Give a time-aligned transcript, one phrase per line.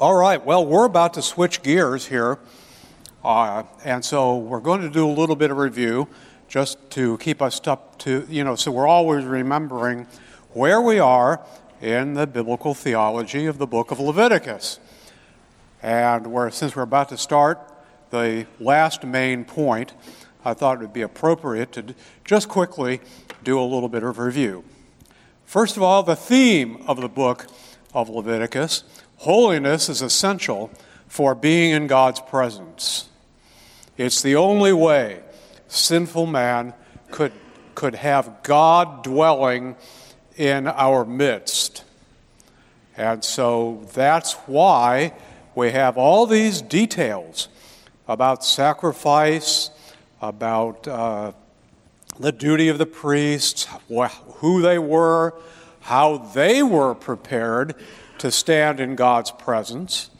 [0.00, 2.38] All right, well, we're about to switch gears here.
[3.24, 6.06] Uh, and so we're going to do a little bit of review
[6.46, 10.06] just to keep us up to, you know, so we're always remembering
[10.52, 11.44] where we are
[11.82, 14.78] in the biblical theology of the book of Leviticus.
[15.82, 17.58] And we're, since we're about to start
[18.10, 19.94] the last main point,
[20.44, 23.00] I thought it would be appropriate to just quickly
[23.42, 24.62] do a little bit of review.
[25.44, 27.48] First of all, the theme of the book
[27.92, 28.84] of Leviticus
[29.18, 30.70] holiness is essential
[31.06, 33.08] for being in God's presence.
[33.96, 35.20] It's the only way
[35.68, 36.74] sinful man
[37.10, 37.32] could,
[37.74, 39.76] could have God dwelling
[40.36, 41.84] in our midst.
[42.96, 45.14] And so that's why
[45.54, 47.48] we have all these details
[48.06, 49.70] about sacrifice,
[50.22, 51.32] about uh,
[52.18, 53.66] the duty of the priests,
[54.36, 55.34] who they were,
[55.80, 57.74] how they were prepared
[58.18, 60.10] to stand in God's presence,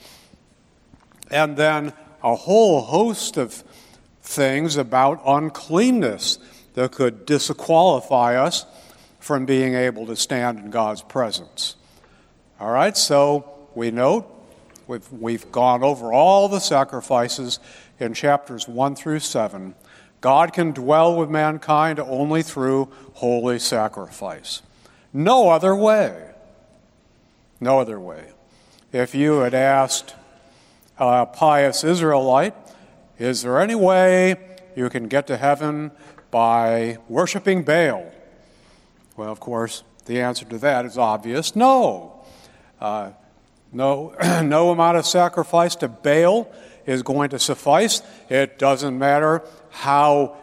[1.31, 3.65] and then a whole host of
[4.23, 6.39] things about uncleanness
[6.75, 8.67] that could disqualify us
[9.19, 11.77] from being able to stand in God's presence.
[12.61, 14.27] All right, so we note
[14.87, 17.59] we've, we've gone over all the sacrifices
[18.01, 19.75] in chapters 1 through 7.
[20.21, 24.63] God can dwell with mankind only through holy sacrifice.
[25.13, 26.31] No other way.
[27.61, 28.33] No other way.
[28.93, 30.15] If you had asked
[30.99, 32.55] a pious Israelite,
[33.19, 34.37] is there any way
[34.77, 35.91] you can get to heaven
[36.31, 38.11] by worshiping Baal?
[39.17, 42.25] Well, of course, the answer to that is obvious no.
[42.81, 43.11] Uh,
[43.73, 46.51] no, no amount of sacrifice to Baal
[46.87, 48.03] is going to suffice.
[48.29, 50.37] It doesn't matter how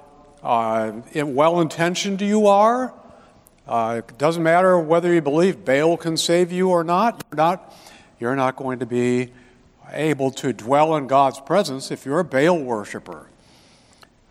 [0.43, 2.93] uh, well intentioned you are.
[3.67, 7.23] Uh, it doesn't matter whether you believe Baal can save you or not.
[7.31, 7.75] You're not,
[8.19, 9.31] you're not going to be
[9.91, 13.27] able to dwell in God's presence if you're a Baal worshiper.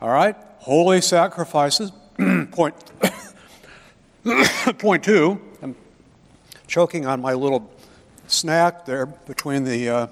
[0.01, 0.37] All right?
[0.59, 1.91] Holy sacrifices.
[2.53, 2.75] point,
[4.79, 5.41] point two.
[5.63, 5.75] I'm
[6.69, 7.73] choking on my little
[8.29, 10.07] snack there between the uh,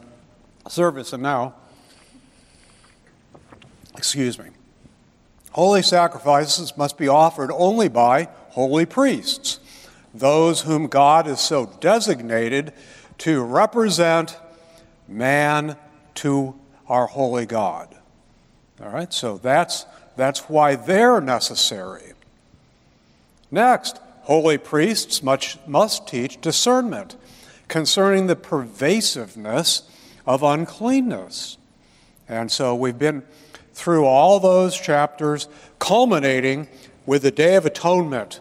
[0.69, 1.54] service and now.
[3.96, 4.46] Excuse me.
[5.52, 9.60] Holy sacrifices must be offered only by holy priests,
[10.14, 12.72] those whom God has so designated
[13.18, 14.38] to represent
[15.06, 15.76] man
[16.16, 16.54] to
[16.88, 17.94] our holy God.
[18.82, 19.86] All right, so that's,
[20.16, 22.12] that's why they're necessary.
[23.50, 27.16] Next, holy priests much, must teach discernment
[27.69, 29.82] concerning the pervasiveness
[30.26, 31.58] of uncleanness.
[32.28, 33.22] And so we've been
[33.72, 36.68] through all those chapters, culminating
[37.06, 38.40] with the Day of Atonement.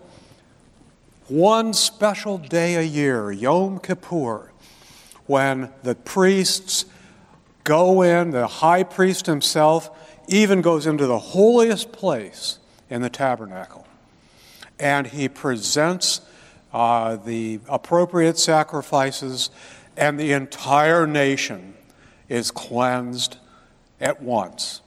[1.28, 4.52] One special day a year, Yom Kippur,
[5.26, 6.86] when the priests
[7.64, 9.90] go in, the high priest himself
[10.28, 12.60] even goes into the holiest place
[12.90, 13.88] in the tabernacle.
[14.80, 16.22] And he presents
[16.74, 19.50] uh, the appropriate sacrifices,
[19.96, 21.76] and the entire nation
[22.30, 23.38] is cleansed
[24.00, 24.82] at once.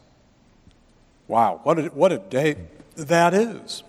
[1.27, 2.57] Wow, what a, what a day
[2.97, 3.83] that is.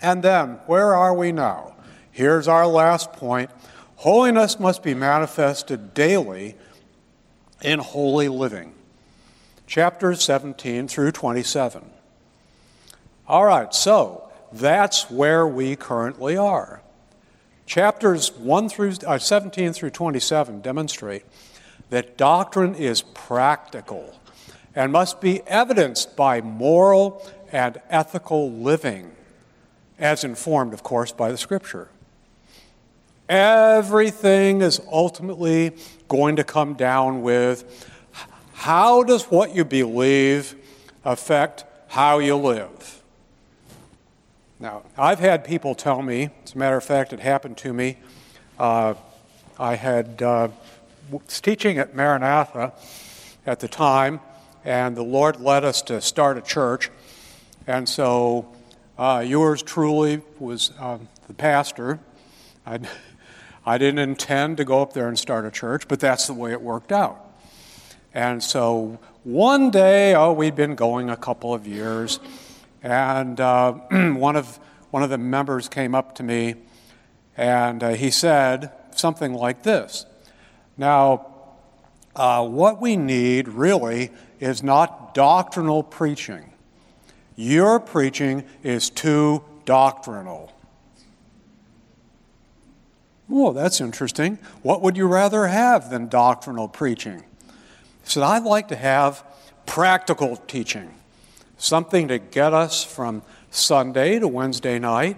[0.00, 1.74] And then, where are we now?
[2.10, 3.50] Here's our last point
[3.96, 6.56] Holiness must be manifested daily
[7.62, 8.74] in holy living.
[9.66, 11.90] Chapters 17 through 27.
[13.26, 16.82] All right, so that's where we currently are.
[17.66, 21.24] Chapters 1 through uh, 17 through 27 demonstrate
[21.88, 24.14] that doctrine is practical
[24.74, 29.12] and must be evidenced by moral and ethical living,
[29.98, 31.88] as informed, of course, by the Scripture.
[33.28, 35.72] Everything is ultimately
[36.08, 37.88] going to come down with
[38.54, 40.56] how does what you believe
[41.04, 43.02] affect how you live?
[44.58, 47.98] Now, I've had people tell me, as a matter of fact, it happened to me.
[48.58, 48.94] Uh,
[49.58, 50.48] I had uh,
[51.10, 52.72] was teaching at Maranatha
[53.46, 54.20] at the time,
[54.64, 56.90] and the Lord led us to start a church.
[57.66, 58.52] And so
[58.98, 62.00] uh, yours truly was um, the pastor.
[62.66, 62.88] I'd,
[63.66, 66.52] I didn't intend to go up there and start a church, but that's the way
[66.52, 67.18] it worked out.
[68.12, 72.20] And so one day, oh, we'd been going a couple of years,
[72.82, 74.58] and uh, one, of,
[74.90, 76.56] one of the members came up to me
[77.36, 80.06] and uh, he said something like this
[80.76, 81.26] Now,
[82.14, 84.10] uh, what we need really
[84.40, 86.52] is not doctrinal preaching.
[87.36, 90.52] Your preaching is too doctrinal.
[93.30, 94.38] Oh, that's interesting.
[94.62, 97.20] What would you rather have than doctrinal preaching?
[97.20, 99.24] He said, I'd like to have
[99.66, 100.94] practical teaching,
[101.56, 105.16] something to get us from Sunday to Wednesday night,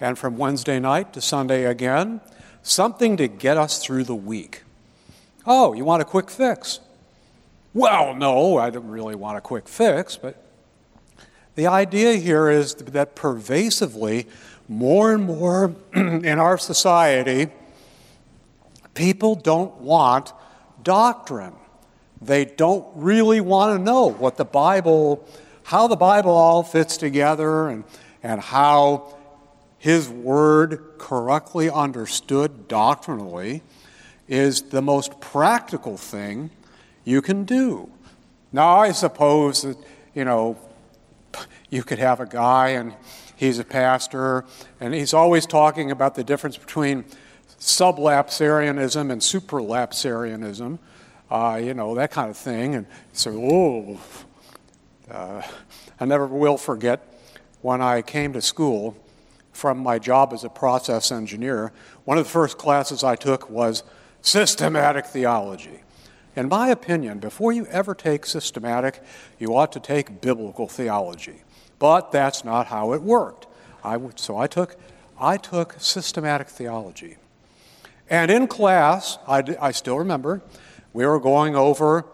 [0.00, 2.20] and from Wednesday night to Sunday again,
[2.62, 4.62] something to get us through the week.
[5.46, 6.80] Oh, you want a quick fix?
[7.74, 10.36] Well, no, I don't really want a quick fix, but
[11.54, 14.26] the idea here is that pervasively,
[14.68, 17.48] more and more in our society,
[18.92, 20.34] people don't want
[20.82, 21.54] doctrine.
[22.20, 25.26] They don't really want to know what the Bible,
[25.62, 27.84] how the Bible all fits together and,
[28.22, 29.16] and how
[29.78, 33.62] His Word, correctly understood doctrinally,
[34.28, 36.50] is the most practical thing
[37.04, 37.90] you can do.
[38.52, 39.76] Now, I suppose that,
[40.14, 40.58] you know,
[41.70, 42.94] you could have a guy and
[43.36, 44.44] he's a pastor
[44.80, 47.04] and he's always talking about the difference between
[47.58, 50.78] sublapsarianism and supralapsarianism
[51.32, 52.74] uh, you know, that kind of thing.
[52.74, 54.00] And so, oh,
[55.10, 55.42] uh,
[55.98, 57.00] I never will forget
[57.62, 58.94] when I came to school
[59.52, 61.72] from my job as a process engineer,
[62.04, 63.82] one of the first classes I took was
[64.20, 65.80] systematic theology.
[66.34, 69.02] In my opinion, before you ever take systematic,
[69.38, 71.42] you ought to take biblical theology.
[71.78, 73.46] But that's not how it worked.
[73.84, 74.76] I, so I took,
[75.20, 77.16] I took systematic theology.
[78.08, 80.42] And in class, I, I still remember,
[80.92, 82.06] we were going over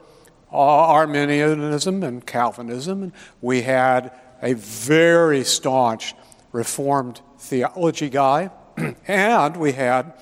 [0.53, 4.13] uh, Arminianism and Calvinism, and we had
[4.43, 6.15] a very staunch
[6.51, 8.51] Reformed theology guy,
[9.07, 10.15] and we had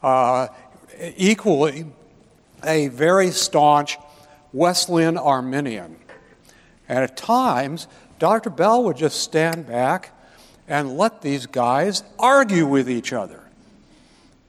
[0.00, 0.46] uh,
[1.16, 1.86] equally
[2.66, 3.98] a very staunch
[4.52, 5.96] Wesleyan Arminian.
[6.88, 8.50] And at times, Dr.
[8.50, 10.12] Bell would just stand back
[10.68, 13.42] and let these guys argue with each other.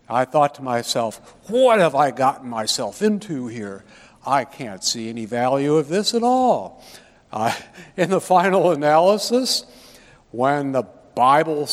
[0.10, 3.84] I thought to myself, what have I gotten myself into here?
[4.26, 6.84] I can't see any value of this at all.
[7.32, 7.54] Uh,
[7.98, 9.66] in the final analysis,
[10.32, 10.84] when the
[11.16, 11.68] Bible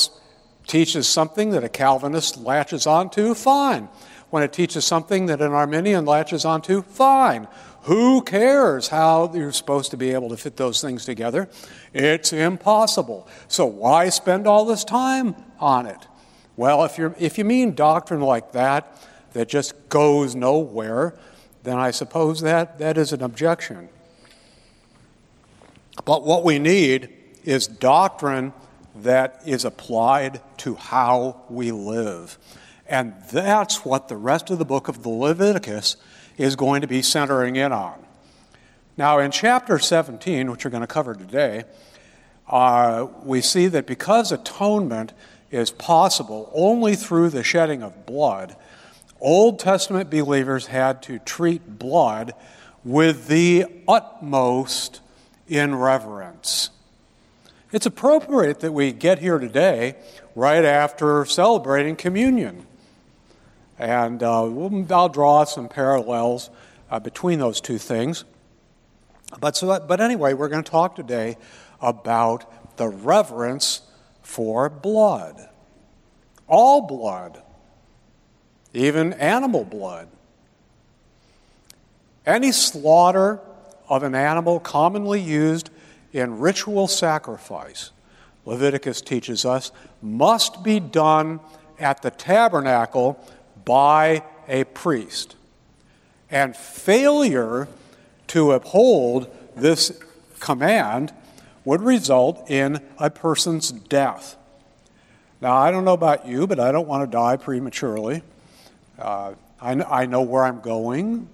[0.67, 3.88] teaches something that a Calvinist latches onto, fine.
[4.35, 7.47] When it teaches something that an Arminian latches onto, fine.
[7.83, 11.49] Who cares how you're supposed to be able to fit those things together?
[11.93, 13.29] It's impossible.
[13.47, 16.09] So why spend all this time on it?
[16.57, 19.01] Well, if, you're, if you mean doctrine like that,
[19.35, 21.17] that just goes nowhere,
[21.63, 23.89] then I suppose that, that is an objection.
[26.05, 27.09] But what we need
[27.45, 28.53] is doctrine
[28.97, 32.37] that is applied to how we live.
[32.87, 35.97] And that's what the rest of the book of the Leviticus
[36.37, 38.05] is going to be centering in on.
[38.97, 41.65] Now, in chapter 17, which we're going to cover today,
[42.49, 45.13] uh, we see that because atonement
[45.51, 48.57] is possible only through the shedding of blood,
[49.21, 52.35] Old Testament believers had to treat blood
[52.85, 55.01] with the utmost
[55.49, 56.71] in reverence.
[57.73, 59.97] It's appropriate that we get here today
[60.37, 62.67] right after celebrating communion.
[63.79, 64.44] And uh,
[64.91, 66.50] I'll draw some parallels
[66.91, 68.25] uh, between those two things.
[69.41, 71.37] But, so that, but anyway, we're going to talk today
[71.81, 73.82] about the reverence
[74.23, 75.49] for blood.
[76.47, 77.43] All blood,
[78.73, 80.09] even animal blood.
[82.26, 83.40] Any slaughter
[83.88, 85.71] of an animal commonly used
[86.12, 87.90] in ritual sacrifice,
[88.47, 91.40] Leviticus teaches us, must be done
[91.78, 93.19] at the tabernacle
[93.64, 95.37] by a priest.
[96.30, 97.68] And failure
[98.28, 100.00] to uphold this
[100.40, 101.12] command
[101.64, 104.37] would result in a person's death.
[105.40, 108.23] Now, I don't know about you, but I don't want to die prematurely.
[108.99, 111.28] Uh, I, I, know where I'm going.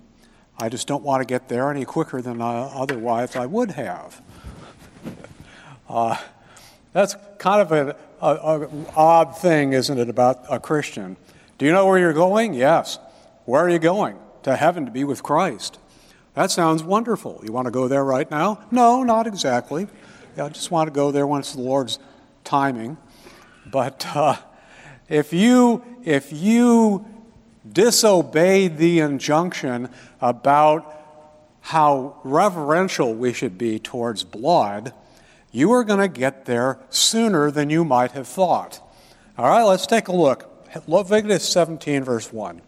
[0.58, 4.20] I just don't want to get there any quicker than uh, otherwise I would have.
[5.88, 6.16] Uh,
[6.92, 11.16] that's kind of an odd thing, isn't it, about a Christian?
[11.60, 12.54] Do you know where you're going?
[12.54, 12.98] Yes.
[13.44, 14.16] Where are you going?
[14.44, 15.78] To heaven to be with Christ.
[16.32, 17.42] That sounds wonderful.
[17.44, 18.64] You want to go there right now?
[18.70, 19.86] No, not exactly.
[20.38, 21.98] I just want to go there when it's the Lord's
[22.44, 22.96] timing.
[23.66, 24.36] But uh,
[25.10, 27.04] if you if you
[27.70, 30.90] disobeyed the injunction about
[31.60, 34.94] how reverential we should be towards blood,
[35.52, 38.80] you are going to get there sooner than you might have thought.
[39.36, 40.49] All right, let's take a look.
[40.86, 42.62] Leviticus 17, verse 1.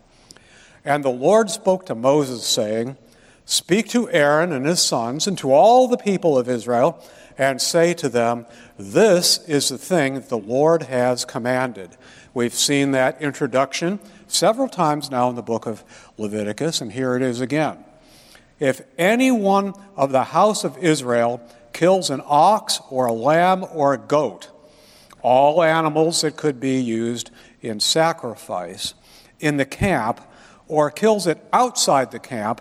[0.85, 2.97] And the Lord spoke to Moses, saying,
[3.45, 7.03] Speak to Aaron and his sons and to all the people of Israel,
[7.39, 8.47] and say to them,
[8.79, 11.97] This is the thing that the Lord has commanded.
[12.35, 15.85] We've seen that introduction several times now in the book of
[16.17, 17.85] Leviticus, and here it is again.
[18.59, 21.43] If any one of the house of Israel
[21.73, 24.49] kills an ox or a lamb or a goat,
[25.21, 27.31] all animals that could be used
[27.63, 28.95] in sacrifice
[29.41, 30.21] in the camp,
[30.69, 32.61] or kills it outside the camp,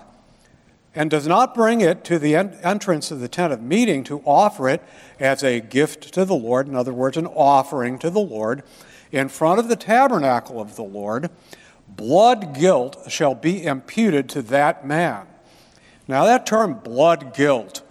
[0.93, 4.67] and does not bring it to the entrance of the tent of meeting to offer
[4.69, 4.83] it
[5.19, 8.63] as a gift to the Lord, in other words, an offering to the Lord,
[9.11, 11.29] in front of the tabernacle of the Lord,
[11.87, 15.27] blood guilt shall be imputed to that man.
[16.07, 17.81] Now, that term blood guilt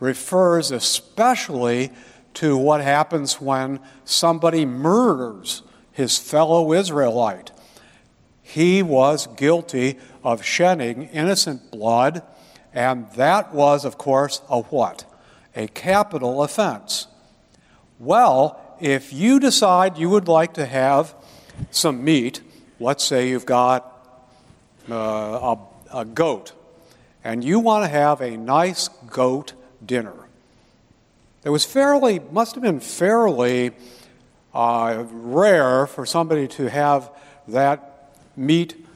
[0.00, 1.90] refers especially
[2.34, 5.62] to what happens when somebody murders
[5.96, 7.52] his fellow Israelite.
[8.42, 12.22] He was guilty of shedding innocent blood,
[12.74, 15.06] and that was, of course, a what?
[15.56, 17.06] A capital offense.
[17.98, 21.14] Well, if you decide you would like to have
[21.70, 22.42] some meat,
[22.78, 23.90] let's say you've got
[24.90, 25.56] uh,
[25.94, 26.52] a, a goat,
[27.24, 30.28] and you want to have a nice goat dinner.
[31.42, 33.70] It was fairly, must have been fairly
[34.56, 37.10] uh, rare for somebody to have
[37.46, 38.86] that meat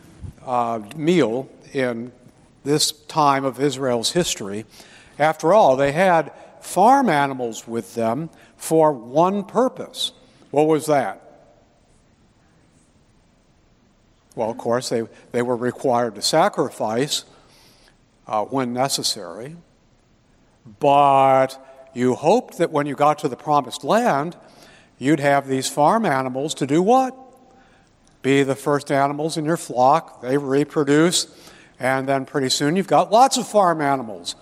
[0.46, 2.10] uh, meal in
[2.64, 4.64] this time of Israel's history.
[5.18, 10.12] After all, they had farm animals with them for one purpose.
[10.50, 11.20] What was that?
[14.34, 15.02] Well, of course, they,
[15.32, 17.26] they were required to sacrifice
[18.26, 19.56] uh, when necessary,
[20.78, 21.48] but
[21.92, 24.36] you hoped that when you got to the promised land,
[25.00, 27.16] you'd have these farm animals to do what?
[28.22, 31.26] Be the first animals in your flock, they reproduce,
[31.80, 34.36] and then pretty soon you've got lots of farm animals.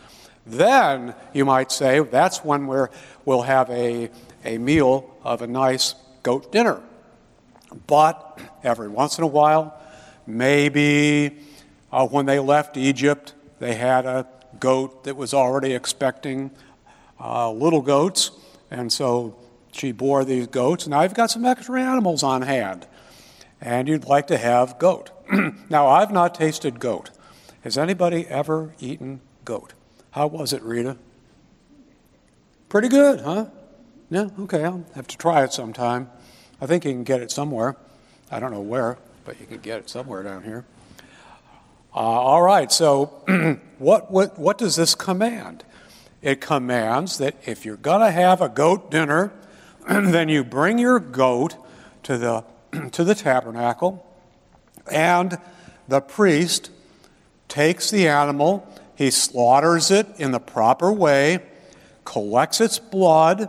[0.44, 2.88] Then you might say that's when we're,
[3.24, 4.10] we'll have a,
[4.44, 6.82] a meal of a nice goat dinner.
[7.86, 9.80] But every once in a while,
[10.26, 11.38] maybe
[11.92, 14.26] uh, when they left Egypt, they had a
[14.58, 16.50] goat that was already expecting
[17.20, 18.32] uh, little goats,
[18.70, 19.36] and so
[19.78, 20.86] she bore these goats.
[20.86, 22.86] Now you've got some extra animals on hand,
[23.60, 25.10] and you'd like to have goat.
[25.70, 27.10] now I've not tasted goat.
[27.62, 29.72] Has anybody ever eaten goat?
[30.12, 30.96] How was it, Rita?
[32.68, 33.46] Pretty good, huh?
[34.10, 36.10] Yeah, okay, I'll have to try it sometime.
[36.60, 37.76] I think you can get it somewhere.
[38.30, 40.64] I don't know where, but you can get it somewhere down here.
[41.94, 43.06] Uh, all right, so
[43.78, 45.64] what, what, what does this command?
[46.20, 49.32] It commands that if you're going to have a goat dinner,
[50.12, 51.56] then you bring your goat
[52.02, 52.44] to the,
[52.92, 54.04] to the tabernacle,
[54.92, 55.38] and
[55.88, 56.70] the priest
[57.48, 61.40] takes the animal, he slaughters it in the proper way,
[62.04, 63.48] collects its blood,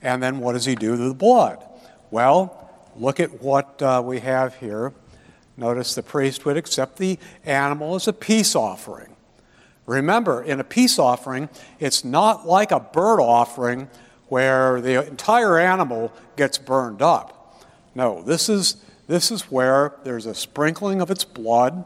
[0.00, 1.60] and then what does he do to the blood?
[2.12, 4.92] Well, look at what uh, we have here.
[5.56, 9.16] Notice the priest would accept the animal as a peace offering.
[9.86, 11.48] Remember, in a peace offering,
[11.80, 13.88] it's not like a burnt offering
[14.28, 17.64] where the entire animal gets burned up.
[17.94, 21.84] No, this is, this is where there's a sprinkling of its blood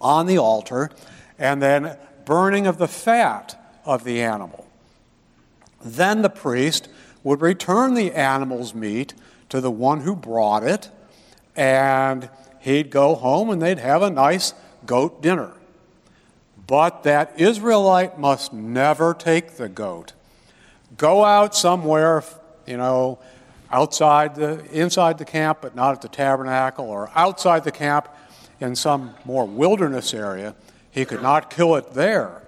[0.00, 0.90] on the altar
[1.38, 4.66] and then burning of the fat of the animal.
[5.84, 6.88] Then the priest
[7.24, 9.14] would return the animal's meat
[9.48, 10.90] to the one who brought it,
[11.54, 12.30] and
[12.60, 14.54] he'd go home and they'd have a nice
[14.86, 15.52] goat dinner.
[16.66, 20.12] But that Israelite must never take the goat.
[20.96, 22.24] Go out somewhere,
[22.66, 23.18] you know,
[23.70, 28.08] outside the inside the camp but not at the tabernacle or outside the camp
[28.60, 30.54] in some more wilderness area.
[30.90, 32.42] He could not kill it there.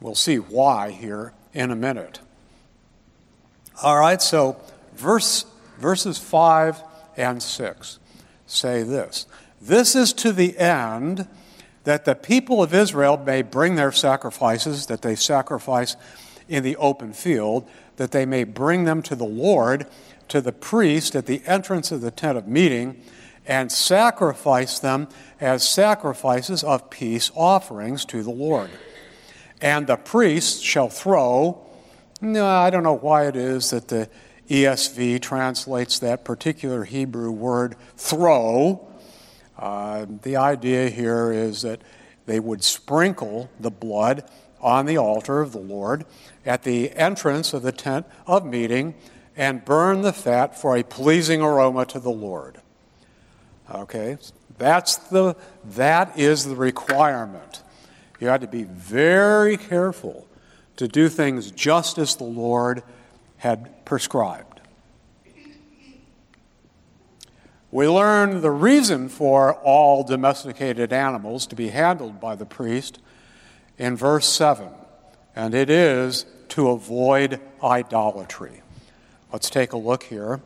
[0.00, 2.20] We'll see why here in a minute.
[3.82, 4.60] All right, so
[4.94, 5.46] verse,
[5.78, 6.82] verses 5
[7.16, 7.98] and 6
[8.46, 9.26] say this
[9.60, 11.26] This is to the end
[11.84, 15.96] that the people of Israel may bring their sacrifices that they sacrifice
[16.50, 17.66] in the open field,
[17.96, 19.86] that they may bring them to the Lord,
[20.28, 23.00] to the priest at the entrance of the tent of meeting,
[23.46, 25.08] and sacrifice them
[25.40, 28.70] as sacrifices of peace offerings to the Lord.
[29.62, 31.66] And the priest shall throw
[32.22, 34.08] no, I don't know why it is that the
[34.50, 38.86] ESV translates that particular Hebrew word throw.
[39.58, 41.80] Uh, the idea here is that
[42.26, 44.28] they would sprinkle the blood
[44.60, 46.04] on the altar of the Lord
[46.44, 48.94] at the entrance of the tent of meeting
[49.36, 52.60] and burn the fat for a pleasing aroma to the Lord.
[53.70, 54.18] Okay,
[54.58, 57.62] that's the, that is the requirement.
[58.18, 60.26] You had to be very careful
[60.76, 62.82] to do things just as the Lord
[63.38, 64.60] had prescribed.
[67.70, 72.98] We learn the reason for all domesticated animals to be handled by the priest
[73.80, 74.68] in verse 7,
[75.34, 78.60] and it is to avoid idolatry.
[79.32, 80.40] Let's take a look here.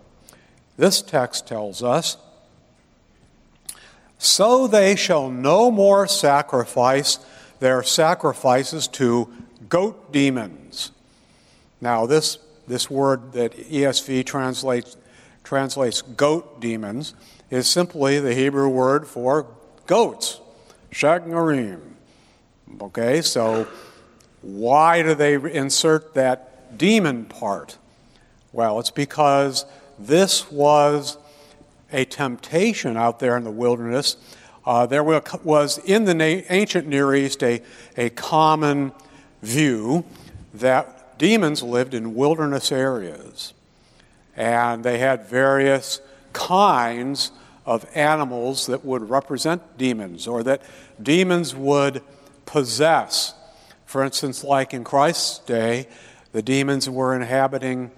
[0.76, 2.16] This text tells us
[4.18, 7.18] So they shall no more sacrifice
[7.58, 9.28] their sacrifices to
[9.68, 10.92] goat demons.
[11.80, 12.38] Now, this,
[12.68, 14.96] this word that ESV translates,
[15.42, 17.14] translates goat demons
[17.50, 19.48] is simply the Hebrew word for
[19.86, 20.40] goats,
[20.92, 21.93] shagnarim.
[22.80, 23.66] Okay, so
[24.42, 27.78] why do they insert that demon part?
[28.52, 29.64] Well, it's because
[29.98, 31.18] this was
[31.92, 34.16] a temptation out there in the wilderness.
[34.66, 37.62] Uh, there was in the na- ancient Near East a,
[37.96, 38.92] a common
[39.42, 40.04] view
[40.54, 43.52] that demons lived in wilderness areas
[44.36, 46.00] and they had various
[46.32, 47.30] kinds
[47.66, 50.62] of animals that would represent demons or that
[51.02, 52.02] demons would
[52.46, 53.34] possess.
[53.86, 55.88] For instance, like in Christ's day,
[56.32, 57.90] the demons were inhabiting,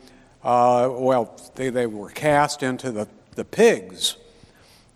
[0.45, 4.17] uh, well, they, they were cast into the, the pigs.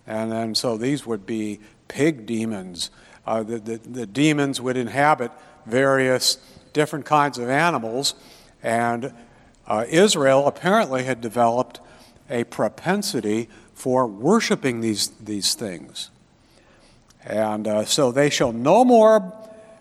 [0.07, 2.91] And then so these would be pig demons.
[3.27, 5.33] Uh, the, the, the demons would inhabit
[5.67, 6.39] various
[6.73, 8.15] different kinds of animals,
[8.63, 9.13] and
[9.67, 11.81] uh, Israel apparently had developed
[12.29, 16.11] a propensity for worshiping these, these things.
[17.25, 19.33] And uh, so they shall no more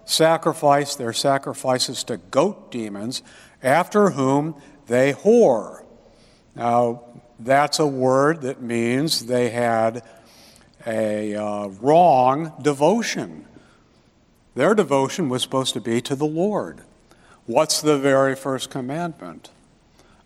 [0.10, 3.22] sacrifice their sacrifices to goat demons,
[3.62, 4.56] after whom
[4.88, 5.86] they whore.
[6.56, 7.04] Now,
[7.39, 10.04] that's a word that means they had
[10.86, 13.46] a uh, wrong devotion.
[14.56, 16.82] Their devotion was supposed to be to the Lord.
[17.46, 19.51] What's the very first commandment?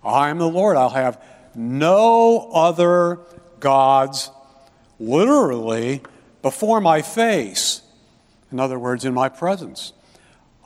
[0.04, 0.78] I am the Lord.
[0.78, 1.22] I'll have
[1.56, 3.20] no other
[3.60, 4.32] gods,
[5.00, 6.02] literally,
[6.42, 7.83] before my face.
[8.54, 9.94] In other words, in my presence.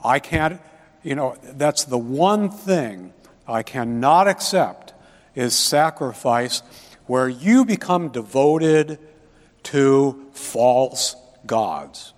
[0.04, 0.60] I can't,
[1.02, 3.12] you know, that's the one thing
[3.48, 4.92] I cannot accept
[5.34, 6.62] is sacrifice
[7.06, 8.98] where you become devoted
[9.64, 12.12] to false gods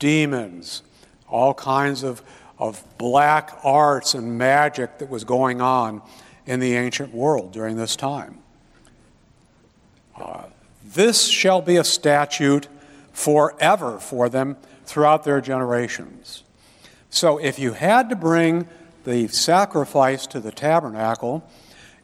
[0.00, 0.82] demons,
[1.28, 2.20] all kinds of,
[2.58, 6.02] of black arts and magic that was going on
[6.44, 8.38] in the ancient world during this time.
[10.14, 10.42] Uh,
[10.84, 12.68] this shall be a statute
[13.14, 16.42] forever for them throughout their generations.
[17.10, 18.68] So if you had to bring
[19.04, 21.48] the sacrifice to the tabernacle,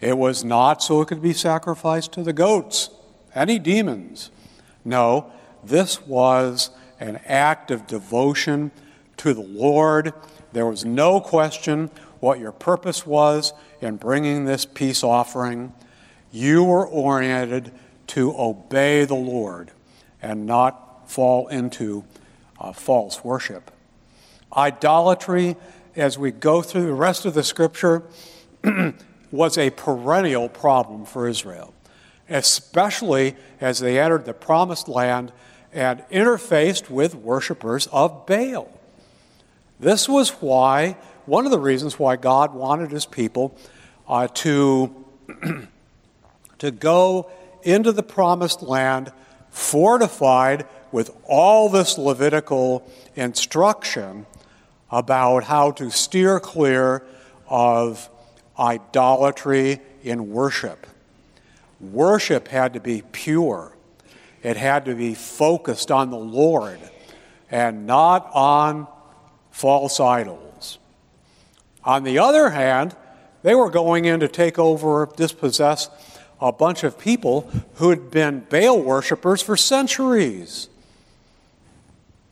[0.00, 2.90] it was not so it could be sacrificed to the goats,
[3.34, 4.30] any demons.
[4.84, 8.70] No, this was an act of devotion
[9.18, 10.14] to the Lord.
[10.52, 11.90] There was no question
[12.20, 15.72] what your purpose was in bringing this peace offering.
[16.30, 17.72] You were oriented
[18.08, 19.70] to obey the Lord
[20.22, 22.04] and not fall into
[22.60, 23.70] uh, false worship.
[24.56, 25.56] Idolatry,
[25.96, 28.02] as we go through the rest of the scripture,
[29.30, 31.72] was a perennial problem for Israel,
[32.28, 35.32] especially as they entered the promised land
[35.72, 38.70] and interfaced with worshippers of Baal.
[39.78, 40.96] This was why,
[41.26, 43.56] one of the reasons why God wanted his people
[44.08, 45.04] uh, to,
[46.58, 47.30] to go
[47.62, 49.12] into the promised land
[49.50, 54.26] fortified with all this Levitical instruction
[54.90, 57.02] about how to steer clear
[57.48, 58.08] of
[58.58, 60.86] idolatry in worship.
[61.80, 63.72] Worship had to be pure.
[64.42, 66.78] It had to be focused on the Lord
[67.50, 68.86] and not on
[69.50, 70.78] false idols.
[71.84, 72.94] On the other hand,
[73.42, 75.88] they were going in to take over, dispossess
[76.40, 80.68] a bunch of people who had been Baal worshippers for centuries.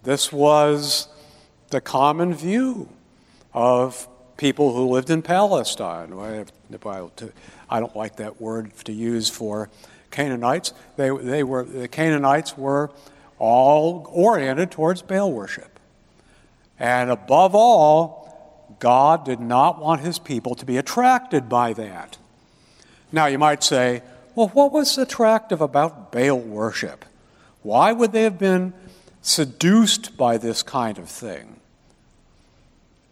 [0.08, 1.06] This was
[1.68, 2.88] the common view
[3.52, 6.14] of people who lived in Palestine.
[6.14, 6.46] I
[7.78, 9.68] don't like that word to use for
[10.10, 12.90] Canaanites, they, they were, the Canaanites were
[13.38, 15.78] all oriented towards Baal worship.
[16.78, 22.16] And above all, God did not want his people to be attracted by that.
[23.12, 24.00] Now, you might say,
[24.34, 27.04] well, what was attractive about Baal worship?
[27.60, 28.72] Why would they have been
[29.22, 31.60] seduced by this kind of thing?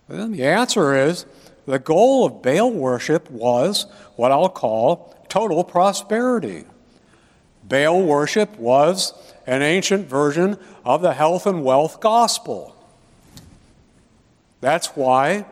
[0.08, 1.26] Well, the answer is
[1.66, 6.64] the goal of Baal worship was what I'll call total prosperity.
[7.64, 9.12] Baal worship was
[9.46, 12.76] an ancient version of the health and wealth gospel.
[14.60, 15.44] That's why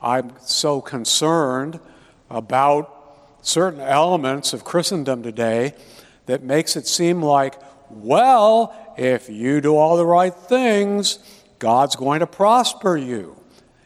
[0.00, 1.80] I'm so concerned
[2.30, 2.94] about
[3.42, 5.74] certain elements of Christendom today
[6.26, 7.54] that makes it seem like,
[7.90, 11.20] well, if you do all the right things,
[11.60, 13.36] God's going to prosper you.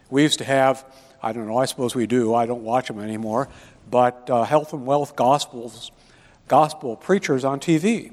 [0.08, 0.84] We used to have,
[1.22, 3.48] I don't know, I suppose we do, I don't watch them anymore,
[3.90, 5.90] but uh, health and wealth gospels,
[6.48, 8.12] gospel preachers on TV.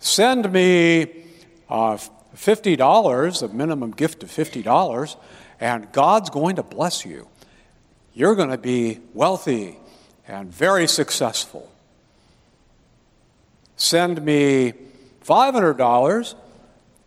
[0.00, 1.24] Send me
[1.70, 1.96] uh,
[2.36, 5.16] $50, a minimum gift of $50,
[5.60, 7.26] and God's going to bless you.
[8.12, 9.78] You're going to be wealthy
[10.28, 11.70] and very successful.
[13.76, 14.74] Send me
[15.24, 16.34] $500,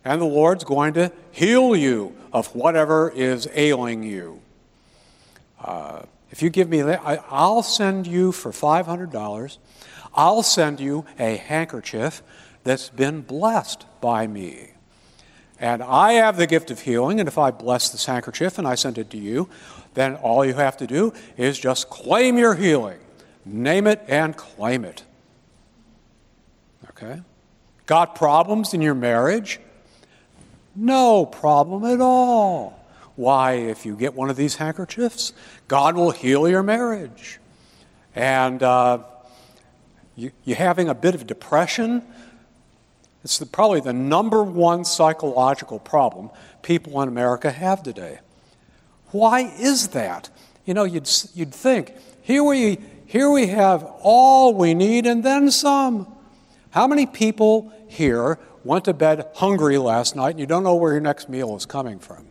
[0.04, 4.40] and the Lord's going to heal you of whatever is ailing you.
[5.62, 9.58] Uh, if you give me that, I, will send you for $500,
[10.14, 12.22] I'll send you a handkerchief
[12.64, 14.70] that's been blessed by me.
[15.58, 18.74] And I have the gift of healing, and if I bless this handkerchief and I
[18.74, 19.48] send it to you,
[19.94, 22.98] then all you have to do is just claim your healing.
[23.46, 25.04] Name it and claim it.
[26.90, 27.22] Okay?
[27.86, 29.60] Got problems in your marriage?
[30.74, 32.84] No problem at all.
[33.14, 35.32] Why, if you get one of these handkerchiefs,
[35.68, 37.38] God will heal your marriage.
[38.14, 38.98] And uh,
[40.16, 42.02] you, you're having a bit of depression?
[43.24, 46.30] It's the, probably the number one psychological problem
[46.62, 48.18] people in America have today.
[49.12, 50.28] Why is that?
[50.64, 55.50] You know, you'd, you'd think, here we, here we have all we need and then
[55.50, 56.15] some.
[56.70, 60.92] How many people here went to bed hungry last night and you don't know where
[60.92, 62.26] your next meal is coming from?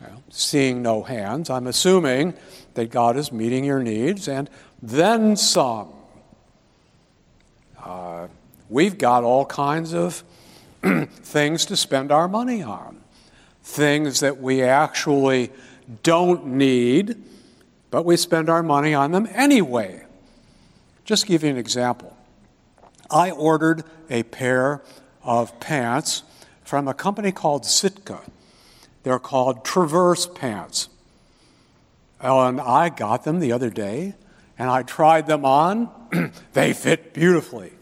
[0.00, 2.34] Well, seeing no hands, I'm assuming
[2.74, 4.50] that God is meeting your needs and
[4.82, 5.88] then some.
[7.82, 8.28] Uh,
[8.68, 10.22] we've got all kinds of
[11.08, 13.00] things to spend our money on,
[13.62, 15.50] things that we actually
[16.02, 17.16] don't need,
[17.90, 20.05] but we spend our money on them anyway.
[21.06, 22.16] Just give you an example.
[23.08, 24.82] I ordered a pair
[25.22, 26.24] of pants
[26.64, 28.20] from a company called Sitka.
[29.04, 30.88] They're called Traverse pants.
[32.20, 34.14] And I got them the other day
[34.58, 36.32] and I tried them on.
[36.54, 37.72] they fit beautifully.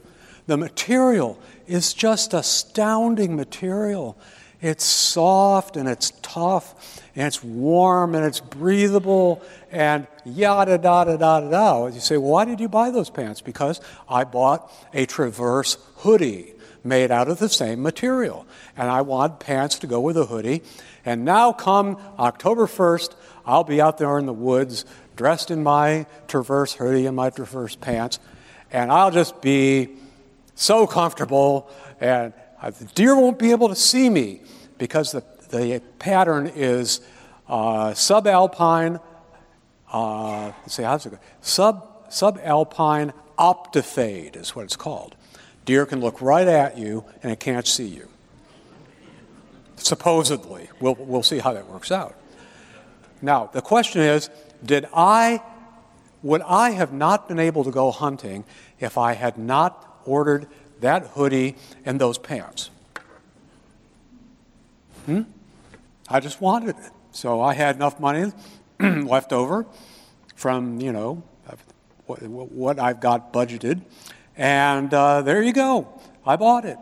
[0.47, 4.19] The material is just astounding material.
[4.61, 11.17] It's soft and it's tough and it's warm and it's breathable and yada, da, da,
[11.17, 11.87] da, da, da.
[11.87, 13.41] You say, why did you buy those pants?
[13.41, 18.47] Because I bought a Traverse hoodie made out of the same material.
[18.77, 20.63] And I want pants to go with a hoodie.
[21.05, 23.15] And now, come October 1st,
[23.47, 24.85] I'll be out there in the woods
[25.17, 28.19] dressed in my Traverse hoodie and my Traverse pants.
[28.73, 29.91] And I'll just be
[30.55, 31.71] so comfortable.
[32.01, 34.43] And the deer won't be able to see me
[34.79, 35.23] because the,
[35.59, 37.01] the pattern is
[37.49, 39.01] uh, subalpine
[39.95, 41.19] uh, see, how's it go?
[41.41, 45.15] Sub, subalpine optifade is what it's called.
[45.65, 48.09] Deer can look right at you and it can't see you.
[49.77, 50.69] Supposedly.
[50.81, 52.17] We'll, we'll see how that works out.
[53.23, 54.31] Now, the question is
[54.65, 55.41] did I,
[56.25, 58.45] would I have not been able to go hunting
[58.81, 60.49] if I had not ordered
[60.81, 62.71] that hoodie and those pants?
[65.07, 65.23] Hmm?
[66.09, 66.93] I just wanted it.
[67.13, 68.33] So I had enough money
[68.81, 69.67] left over
[70.35, 71.23] from, you know,
[72.07, 73.81] what, I've got budgeted.
[74.37, 76.01] And uh, there you go.
[76.27, 76.79] I bought it.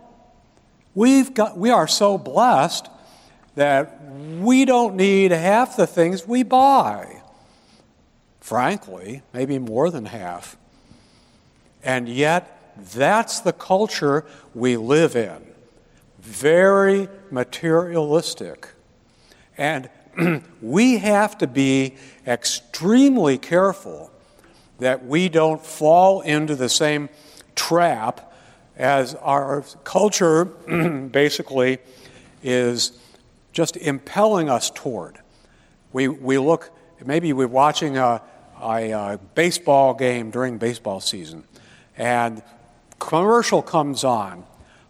[0.94, 2.88] We've got, we are so blessed
[3.54, 4.02] that
[4.40, 7.22] we don't need half the things we buy.
[8.40, 10.56] Frankly, maybe more than half.
[11.84, 12.58] And yet,
[12.94, 15.46] that's the culture we live in.
[16.20, 18.68] Very materialistic.
[19.56, 19.88] And
[20.62, 24.10] we have to be extremely careful
[24.78, 27.08] that we don't fall into the same
[27.54, 28.32] trap
[28.76, 30.44] as our culture
[31.12, 31.78] basically
[32.42, 32.98] is
[33.52, 35.18] just impelling us toward.
[35.92, 36.70] We, we look,
[37.04, 38.22] maybe we're watching a,
[38.60, 41.44] a, a baseball game during baseball season,
[41.96, 42.42] and
[42.98, 44.44] commercial comes on.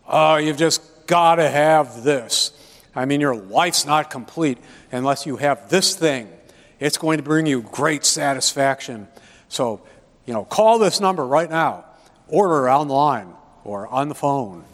[0.06, 2.52] Oh, you've just got to have this.
[2.94, 4.58] I mean, your life's not complete
[4.90, 6.28] unless you have this thing.
[6.78, 9.08] It's going to bring you great satisfaction.
[9.48, 9.82] So,
[10.26, 11.84] you know, call this number right now,
[12.28, 13.32] order online
[13.64, 14.64] or on the phone.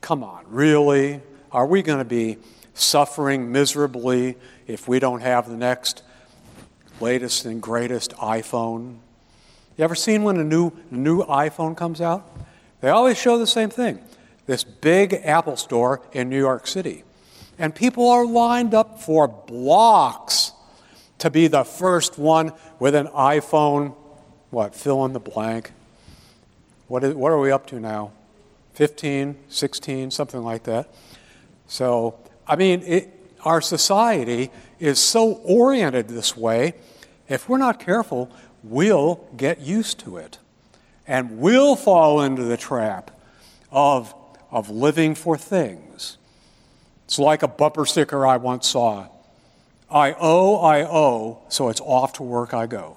[0.00, 1.20] Come on, really?
[1.52, 2.38] Are we going to be
[2.74, 4.36] suffering miserably
[4.66, 6.02] if we don't have the next
[7.00, 8.96] latest and greatest iPhone?
[9.76, 12.30] You ever seen when a new, new iPhone comes out?
[12.80, 14.00] They always show the same thing.
[14.50, 17.04] This big Apple store in New York City.
[17.56, 20.50] And people are lined up for blocks
[21.18, 23.94] to be the first one with an iPhone,
[24.50, 25.70] what, fill in the blank.
[26.88, 28.10] What, is, what are we up to now?
[28.72, 30.92] 15, 16, something like that.
[31.68, 33.08] So, I mean, it,
[33.44, 36.74] our society is so oriented this way,
[37.28, 38.28] if we're not careful,
[38.64, 40.38] we'll get used to it.
[41.06, 43.12] And we'll fall into the trap
[43.70, 44.12] of,
[44.50, 46.16] of living for things.
[47.04, 49.08] It's like a bumper sticker I once saw
[49.90, 52.96] I owe, I owe, so it's off to work I go.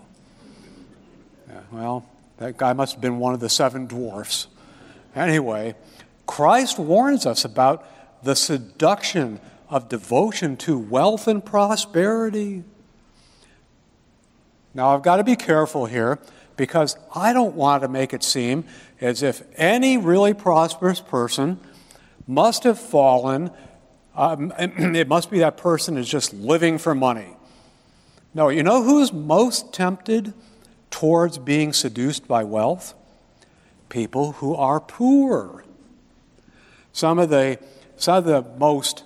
[1.50, 2.06] Yeah, well,
[2.38, 4.48] that guy must have been one of the seven dwarfs.
[5.16, 5.74] Anyway,
[6.28, 7.86] Christ warns us about
[8.24, 9.40] the seduction
[9.70, 12.64] of devotion to wealth and prosperity.
[14.76, 16.20] Now, I've got to be careful here
[16.56, 18.66] because I don't want to make it seem
[19.02, 21.60] as if any really prosperous person
[22.28, 23.52] must have fallen,
[24.16, 27.36] um, it must be that person is just living for money.
[28.34, 30.34] No, you know who's most tempted
[30.90, 32.94] towards being seduced by wealth?
[33.90, 35.64] People who are poor.
[36.92, 37.60] Some of the,
[37.98, 39.04] some of the most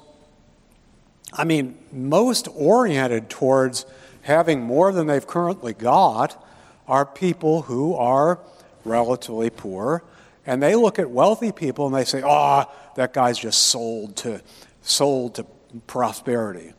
[1.34, 3.86] I mean, most oriented towards
[4.24, 6.44] having more than they've currently got
[6.88, 8.40] are people who are
[8.86, 10.04] relatively poor.
[10.46, 14.42] And they look at wealthy people and they say, oh, that guy's just sold to,
[14.82, 15.46] sold to
[15.88, 16.74] prosperity.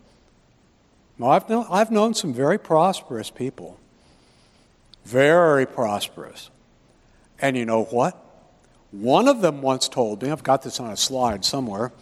[1.18, 3.78] Well, I've, known, I've known some very prosperous people.
[5.04, 6.50] Very prosperous.
[7.40, 8.16] And you know what?
[8.90, 11.92] One of them once told me, I've got this on a slide somewhere.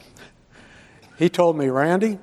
[1.18, 2.18] He told me, Randy,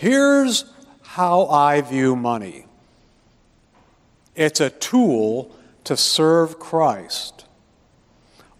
[0.00, 0.64] Here's
[1.02, 2.64] how I view money
[4.34, 7.44] it's a tool to serve Christ.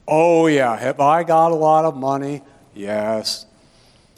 [0.06, 2.42] Oh, yeah, have I got a lot of money?
[2.74, 3.46] Yes.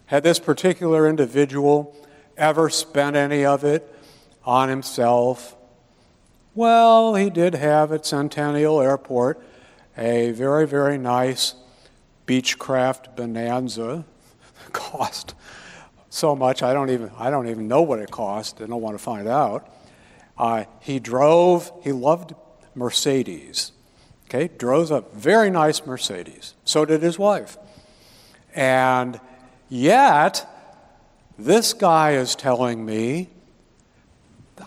[0.06, 1.96] Had this particular individual
[2.36, 3.94] ever spent any of it
[4.44, 5.56] on himself?
[6.54, 9.42] Well, he did have at Centennial Airport
[9.96, 11.54] a very, very nice
[12.26, 14.04] Beechcraft Bonanza.
[14.72, 15.34] Cost
[16.12, 18.60] so much I don't even I don't even know what it cost.
[18.60, 19.66] I don't want to find out.
[20.37, 21.73] Uh, he drove.
[21.83, 22.35] He loved
[22.75, 23.73] Mercedes.
[24.27, 26.55] Okay, drove a very nice Mercedes.
[26.64, 27.59] So did his wife.
[28.55, 29.21] And
[29.68, 30.49] yet,
[31.38, 33.29] this guy is telling me,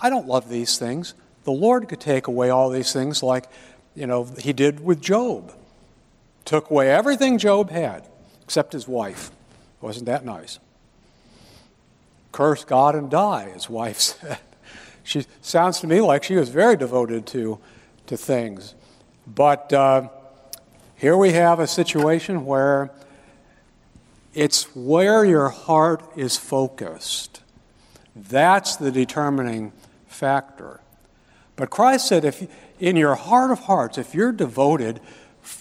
[0.01, 1.13] I don't love these things.
[1.45, 3.45] The Lord could take away all these things like,
[3.95, 5.53] you know, he did with Job.
[6.43, 8.07] Took away everything Job had,
[8.43, 9.31] except his wife.
[9.81, 10.59] Wasn't that nice?
[12.35, 14.39] curse God and die, his wife said.
[15.05, 17.59] She sounds to me like she was very devoted to,
[18.07, 18.73] to things.
[19.27, 20.09] But uh,
[20.95, 22.89] here we have a situation where
[24.33, 27.41] it's where your heart is focused.
[28.15, 29.73] That's the determining
[30.07, 30.81] factor.
[31.55, 32.47] But Christ said, if
[32.79, 34.99] in your heart of hearts, if you're devoted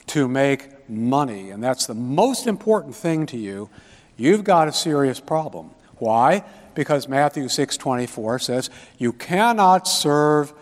[0.06, 3.68] to make money, and that's the most important thing to you,
[4.16, 5.70] you've got a serious problem.
[5.98, 6.44] Why?
[6.74, 10.52] Because Matthew 6:24 says, "You cannot serve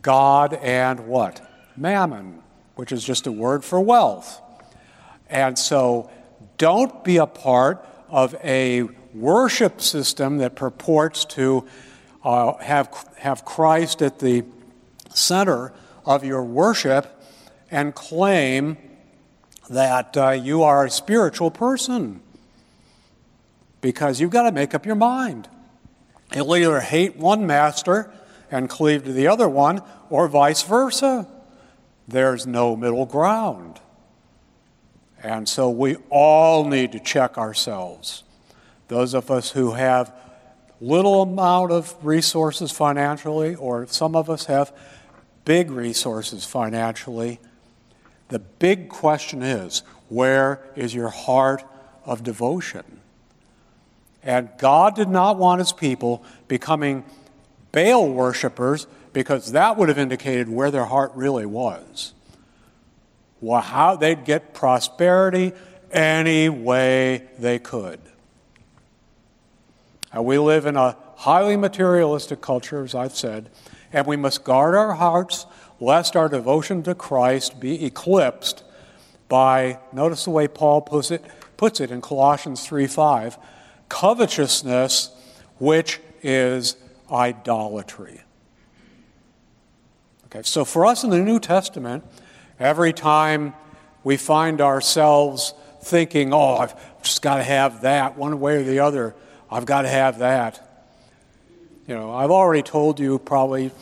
[0.00, 1.40] God and what?
[1.76, 2.42] Mammon,
[2.76, 4.40] which is just a word for wealth."
[5.28, 6.10] And so
[6.58, 8.82] don't be a part of a
[9.14, 11.64] worship system that purports to
[12.24, 14.44] uh, have, have Christ at the
[15.14, 15.72] center
[16.04, 17.06] of your worship
[17.70, 18.76] and claim
[19.70, 22.20] that uh, you are a spiritual person
[23.82, 25.48] because you've got to make up your mind.
[26.34, 28.10] You'll either hate one master
[28.50, 31.26] and cleave to the other one, or vice versa.
[32.08, 33.80] There's no middle ground.
[35.22, 38.24] And so we all need to check ourselves.
[38.88, 40.14] Those of us who have
[40.80, 44.74] little amount of resources financially, or some of us have
[45.44, 47.40] big resources financially,
[48.28, 51.64] the big question is where is your heart
[52.04, 53.01] of devotion?
[54.22, 57.04] And God did not want his people becoming
[57.72, 62.14] Baal worshippers because that would have indicated where their heart really was.
[63.40, 65.52] Well, how they'd get prosperity
[65.90, 68.00] any way they could.
[70.14, 73.50] Now, we live in a highly materialistic culture, as I've said,
[73.92, 75.46] and we must guard our hearts
[75.80, 78.62] lest our devotion to Christ be eclipsed
[79.28, 81.24] by, notice the way Paul puts it,
[81.56, 83.38] puts it in Colossians 3 5
[83.92, 85.10] covetousness,
[85.58, 86.76] which is
[87.12, 88.22] idolatry.
[90.24, 92.02] Okay, so for us in the New Testament,
[92.58, 93.52] every time
[94.02, 95.52] we find ourselves
[95.82, 99.14] thinking, oh, I've just got to have that one way or the other.
[99.50, 100.88] I've got to have that.
[101.86, 103.72] You know, I've already told you probably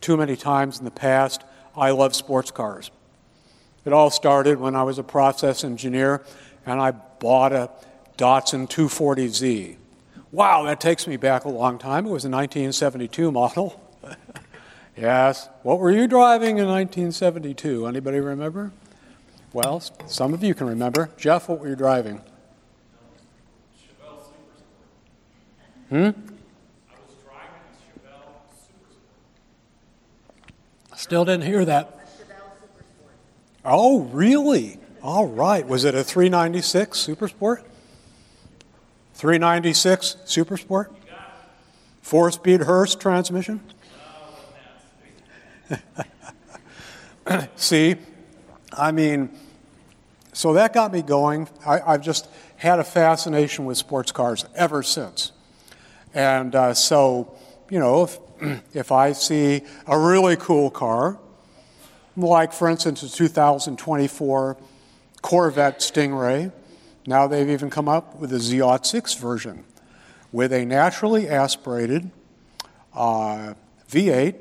[0.00, 1.44] too many times in the past,
[1.76, 2.90] I love sports cars.
[3.84, 6.24] It all started when I was a process engineer
[6.66, 7.70] and I bought a
[8.16, 9.76] Datsun 240Z.
[10.32, 12.06] Wow, that takes me back a long time.
[12.06, 13.80] It was a 1972 model.
[14.96, 15.48] yes.
[15.62, 17.86] What were you driving in 1972?
[17.86, 18.72] Anybody remember?
[19.52, 21.10] Well, some of you can remember.
[21.16, 22.20] Jeff, what were you driving?
[23.80, 25.88] Chevelle Supersport.
[25.88, 25.96] Hmm?
[25.96, 28.34] I was driving a Chevelle
[30.92, 30.98] Supersport.
[30.98, 31.92] Still didn't hear that.
[33.64, 34.78] Oh, really?
[35.02, 35.66] All right.
[35.66, 37.64] Was it a 396 Super Sport?
[39.16, 40.92] 396 Super Sport?
[42.02, 43.60] Four speed Hurst transmission?
[47.56, 47.96] See,
[48.72, 49.30] I mean,
[50.34, 51.48] so that got me going.
[51.66, 55.32] I, have just had a fascination with sports cars ever since.
[56.12, 57.34] And uh, so,
[57.70, 58.18] you know, if,
[58.74, 61.18] if I see a really cool car,
[62.18, 64.58] like for instance the 2024
[65.22, 66.52] Corvette Stingray,
[67.06, 69.64] now they've even come up with a Z 6 version
[70.32, 72.10] with a naturally aspirated
[72.94, 73.54] uh,
[73.90, 74.34] V8.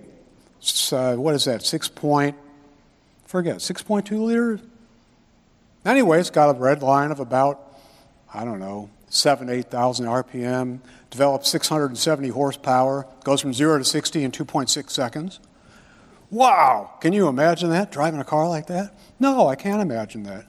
[0.91, 1.63] Uh, what is that?
[1.63, 2.35] Six point,
[3.25, 4.59] forget, 6.2 liters?
[5.85, 7.77] Anyway, it's got a red line of about,
[8.33, 10.79] I don't know, seven, 8,000 RPM,
[11.11, 15.39] develops 670 horsepower, goes from 0 to 60 in 2.6 seconds.
[16.31, 16.95] Wow!
[16.99, 18.97] Can you imagine that, driving a car like that?
[19.19, 20.47] No, I can't imagine that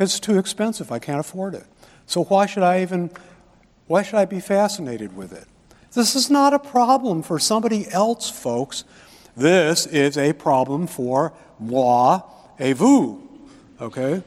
[0.00, 0.90] because it's too expensive.
[0.90, 1.66] I can't afford it.
[2.06, 3.10] So why should I even,
[3.86, 5.44] why should I be fascinated with it?
[5.92, 8.84] This is not a problem for somebody else, folks.
[9.36, 12.22] This is a problem for moi
[12.58, 13.28] et vous,
[13.78, 14.22] okay?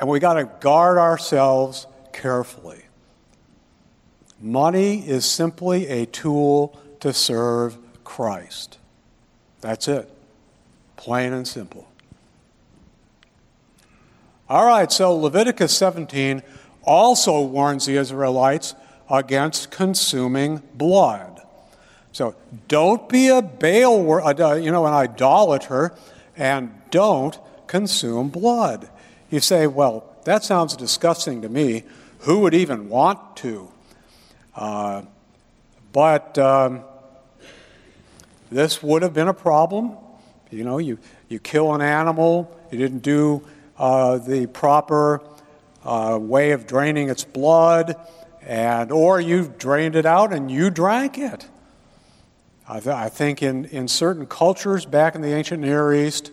[0.00, 2.80] And we got to guard ourselves carefully.
[4.40, 8.78] Money is simply a tool to serve Christ.
[9.60, 10.10] That's it.
[10.96, 11.85] Plain and simple.
[14.48, 16.40] All right, so Leviticus 17
[16.84, 18.76] also warns the Israelites
[19.10, 21.42] against consuming blood.
[22.12, 22.36] So
[22.68, 24.04] don't be a Baal,
[24.62, 25.94] you know, an idolater,
[26.36, 28.88] and don't consume blood.
[29.30, 31.82] You say, well, that sounds disgusting to me.
[32.20, 33.68] Who would even want to?
[34.54, 35.02] Uh,
[35.92, 36.84] but um,
[38.52, 39.96] this would have been a problem.
[40.52, 43.42] You know, you, you kill an animal, you didn't do
[43.78, 45.22] uh, the proper
[45.84, 47.96] uh, way of draining its blood,
[48.42, 51.48] and or you drained it out and you drank it.
[52.68, 56.32] I, th- I think in, in certain cultures back in the ancient Near East,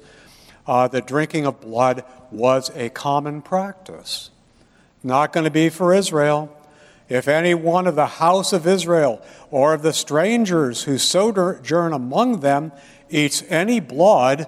[0.65, 4.31] uh, the drinking of blood was a common practice.
[5.03, 6.55] Not going to be for Israel.
[7.09, 12.39] If any one of the house of Israel or of the strangers who sojourn among
[12.39, 12.71] them
[13.09, 14.47] eats any blood,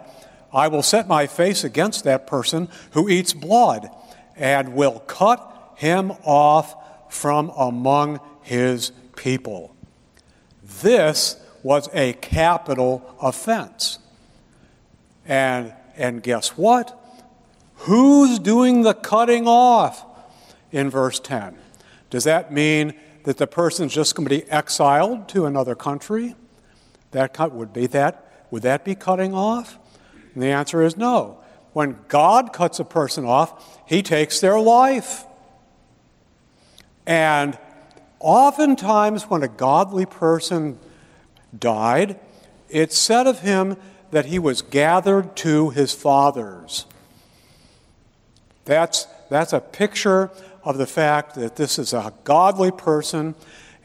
[0.56, 3.90] I will set my face against that person who eats blood
[4.38, 9.76] and will cut him off from among his people.
[10.82, 14.00] This was a capital offense.
[15.28, 17.02] And, and guess what?
[17.80, 20.06] Who's doing the cutting off
[20.72, 21.58] in verse 10?
[22.10, 26.36] Does that mean that the person's just going to be exiled to another country?
[27.12, 28.48] That would be that.
[28.52, 29.80] Would that be cutting off?
[30.36, 31.40] And the answer is no.
[31.74, 35.26] When God cuts a person off, he takes their life.
[37.08, 37.58] And
[38.20, 40.78] oftentimes, when a godly person
[41.58, 42.20] died,
[42.70, 43.78] it said of him
[44.12, 46.86] that he was gathered to his fathers.
[48.66, 50.32] That's, that's a picture
[50.64, 53.36] of the fact that this is a godly person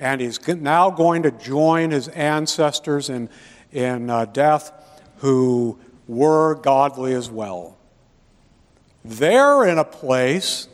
[0.01, 3.29] and he's now going to join his ancestors in,
[3.71, 4.73] in uh, death
[5.19, 5.79] who
[6.11, 7.79] were godly as well.
[9.05, 10.67] They're in a place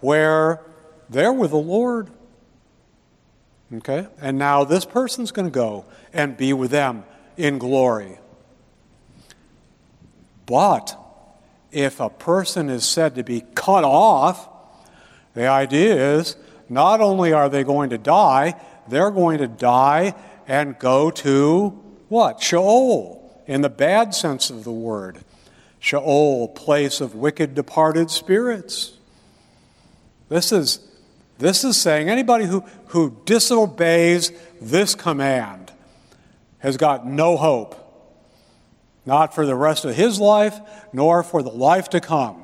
[0.00, 0.62] where
[1.10, 2.08] they're with the Lord.
[3.70, 4.06] Okay?
[4.18, 5.84] And now this person's going to go
[6.14, 7.04] and be with them
[7.36, 8.18] in glory.
[10.46, 10.96] But
[11.70, 14.48] if a person is said to be cut off,
[15.34, 16.34] the idea is
[16.70, 20.14] not only are they going to die, they're going to die
[20.48, 21.68] and go to
[22.08, 22.40] what?
[22.40, 25.18] Sheol, in the bad sense of the word.
[25.78, 28.94] Sheol, place of wicked departed spirits.
[30.28, 30.80] This is,
[31.38, 35.72] this is saying anybody who, who disobeys this command
[36.58, 37.82] has got no hope.
[39.06, 40.60] not for the rest of his life,
[40.92, 42.42] nor for the life to come.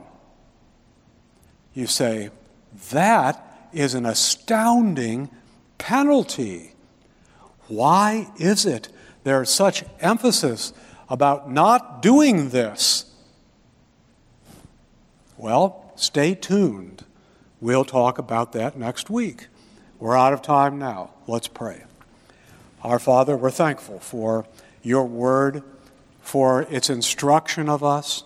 [1.75, 2.31] You say,
[2.93, 5.29] that is an astounding
[5.77, 6.75] penalty.
[7.67, 8.89] Why is it
[9.25, 10.73] there's such emphasis
[11.13, 13.05] about not doing this?
[15.37, 17.05] Well, stay tuned.
[17.61, 19.49] We'll talk about that next week.
[19.99, 21.11] We're out of time now.
[21.27, 21.85] Let's pray.
[22.83, 24.47] Our Father, we're thankful for
[24.83, 25.63] your word,
[26.23, 28.25] for its instruction of us.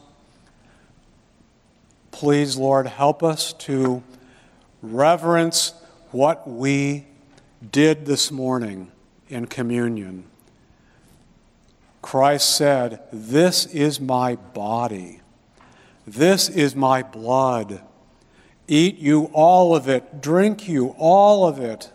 [2.12, 4.04] Please, Lord, help us to
[4.80, 5.74] reverence
[6.12, 7.06] what we
[7.68, 8.92] did this morning
[9.28, 10.24] in communion.
[12.06, 15.22] Christ said, This is my body,
[16.06, 17.82] this is my blood.
[18.68, 21.90] Eat you all of it, drink you all of it.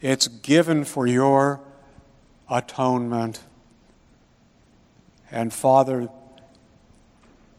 [0.00, 1.60] It's given for your
[2.50, 3.44] atonement.
[5.30, 6.08] And Father,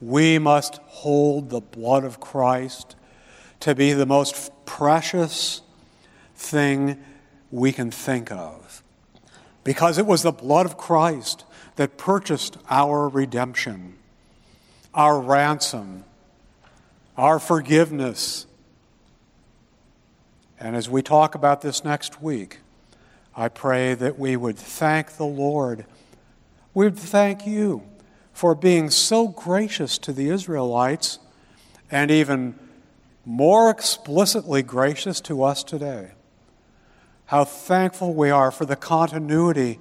[0.02, 2.98] we must hold the blood of Christ
[3.62, 5.62] to be the most precious
[6.36, 7.02] thing
[7.50, 8.84] we can think of.
[9.64, 11.46] Because it was the blood of Christ
[11.76, 13.96] that purchased our redemption,
[14.94, 16.04] our ransom,
[17.18, 18.48] our forgiveness.
[20.60, 22.60] And as we talk about this next week,
[23.36, 25.86] I pray that we would thank the Lord.
[26.74, 27.84] We would thank you
[28.34, 31.20] for being so gracious to the Israelites
[31.90, 32.58] and even
[33.26, 36.12] more explicitly gracious to us today.
[37.32, 39.80] How thankful we are for the continuity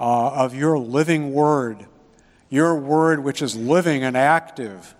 [0.00, 1.86] uh, of your living word,
[2.50, 4.96] your word which is living and active.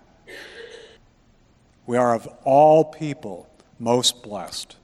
[1.85, 4.77] We are of all people most blessed.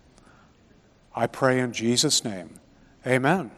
[1.16, 2.60] I pray in Jesus' name.
[3.08, 3.52] Amen.